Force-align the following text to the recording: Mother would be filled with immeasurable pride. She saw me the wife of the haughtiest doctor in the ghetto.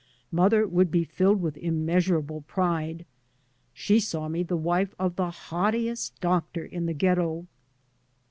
Mother 0.31 0.65
would 0.67 0.89
be 0.89 1.03
filled 1.03 1.43
with 1.43 1.55
immeasurable 1.57 2.41
pride. 2.47 3.05
She 3.71 3.99
saw 3.99 4.27
me 4.29 4.41
the 4.41 4.57
wife 4.57 4.95
of 4.97 5.15
the 5.15 5.29
haughtiest 5.29 6.19
doctor 6.19 6.65
in 6.65 6.87
the 6.87 6.93
ghetto. 6.93 7.45